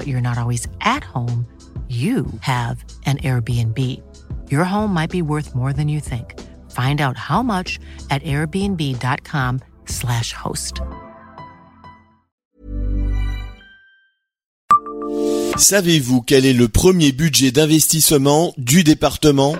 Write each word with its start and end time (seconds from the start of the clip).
but 0.00 0.08
you're 0.08 0.22
not 0.22 0.38
always 0.38 0.66
at 0.80 1.04
home, 1.04 1.44
you 1.90 2.24
have 2.40 2.82
an 3.04 3.18
Airbnb. 3.18 3.76
Your 4.50 4.64
home 4.64 4.94
might 4.94 5.10
be 5.10 5.20
worth 5.20 5.54
more 5.54 5.74
than 5.74 5.88
you 5.88 6.00
think. 6.00 6.40
Find 6.70 7.02
out 7.02 7.18
how 7.18 7.42
much 7.42 7.78
at 8.08 8.22
airbnb.com/slash 8.22 10.32
host. 10.32 10.80
Savez-vous 15.56 16.22
quel 16.22 16.46
est 16.46 16.54
le 16.54 16.68
premier 16.68 17.12
budget 17.12 17.52
d'investissement 17.52 18.54
du 18.56 18.84
département? 18.84 19.56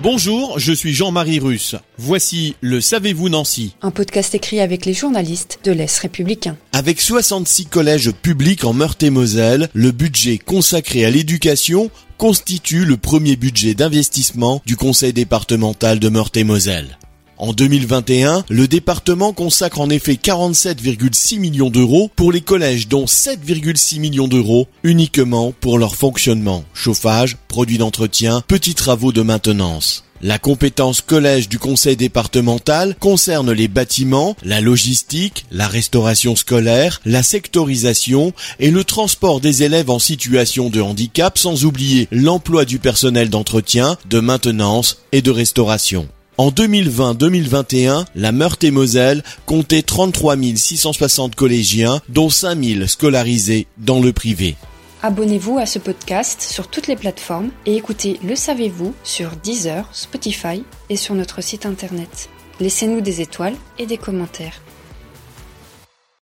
Bonjour, 0.00 0.60
je 0.60 0.72
suis 0.72 0.94
Jean-Marie 0.94 1.40
Russe. 1.40 1.74
Voici 1.98 2.54
le 2.60 2.80
Savez-vous 2.80 3.28
Nancy 3.28 3.74
Un 3.82 3.90
podcast 3.90 4.32
écrit 4.32 4.60
avec 4.60 4.86
les 4.86 4.94
journalistes 4.94 5.58
de 5.64 5.72
l'Est 5.72 5.98
républicain. 5.98 6.56
Avec 6.72 7.00
66 7.00 7.66
collèges 7.66 8.12
publics 8.12 8.64
en 8.64 8.72
Meurthe-et-Moselle, 8.72 9.68
le 9.74 9.90
budget 9.90 10.38
consacré 10.38 11.04
à 11.04 11.10
l'éducation 11.10 11.90
constitue 12.16 12.84
le 12.84 12.96
premier 12.96 13.34
budget 13.34 13.74
d'investissement 13.74 14.62
du 14.64 14.76
conseil 14.76 15.12
départemental 15.12 15.98
de 15.98 16.08
Meurthe-et-Moselle. 16.08 16.96
En 17.40 17.52
2021, 17.52 18.44
le 18.48 18.66
département 18.66 19.32
consacre 19.32 19.80
en 19.80 19.90
effet 19.90 20.14
47,6 20.14 21.38
millions 21.38 21.70
d'euros 21.70 22.10
pour 22.16 22.32
les 22.32 22.40
collèges 22.40 22.88
dont 22.88 23.04
7,6 23.04 24.00
millions 24.00 24.26
d'euros 24.26 24.66
uniquement 24.82 25.52
pour 25.60 25.78
leur 25.78 25.94
fonctionnement, 25.94 26.64
chauffage, 26.74 27.36
produits 27.46 27.78
d'entretien, 27.78 28.42
petits 28.48 28.74
travaux 28.74 29.12
de 29.12 29.22
maintenance. 29.22 30.04
La 30.20 30.40
compétence 30.40 31.00
collège 31.00 31.48
du 31.48 31.60
conseil 31.60 31.94
départemental 31.94 32.96
concerne 32.98 33.52
les 33.52 33.68
bâtiments, 33.68 34.34
la 34.42 34.60
logistique, 34.60 35.46
la 35.52 35.68
restauration 35.68 36.34
scolaire, 36.34 37.00
la 37.04 37.22
sectorisation 37.22 38.32
et 38.58 38.72
le 38.72 38.82
transport 38.82 39.40
des 39.40 39.62
élèves 39.62 39.90
en 39.90 40.00
situation 40.00 40.70
de 40.70 40.80
handicap 40.80 41.38
sans 41.38 41.64
oublier 41.64 42.08
l'emploi 42.10 42.64
du 42.64 42.80
personnel 42.80 43.30
d'entretien, 43.30 43.96
de 44.10 44.18
maintenance 44.18 45.02
et 45.12 45.22
de 45.22 45.30
restauration. 45.30 46.08
En 46.38 46.52
2020-2021, 46.52 48.04
la 48.14 48.30
Meurthe-et-Moselle 48.30 49.24
comptait 49.44 49.82
33 49.82 50.36
660 50.54 51.34
collégiens, 51.34 52.00
dont 52.08 52.30
5 52.30 52.62
000 52.62 52.86
scolarisés 52.86 53.66
dans 53.76 53.98
le 53.98 54.12
privé. 54.12 54.54
Abonnez-vous 55.02 55.58
à 55.58 55.66
ce 55.66 55.80
podcast 55.80 56.40
sur 56.40 56.68
toutes 56.68 56.86
les 56.86 56.94
plateformes 56.94 57.50
et 57.66 57.74
écoutez 57.74 58.20
Le 58.22 58.36
Savez-vous 58.36 58.94
sur 59.02 59.30
Deezer, 59.42 59.88
Spotify 59.90 60.62
et 60.88 60.96
sur 60.96 61.16
notre 61.16 61.42
site 61.42 61.66
internet. 61.66 62.28
Laissez-nous 62.60 63.00
des 63.00 63.20
étoiles 63.20 63.56
et 63.80 63.86
des 63.86 63.98
commentaires. 63.98 64.60